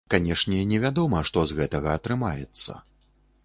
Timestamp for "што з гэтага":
1.29-1.93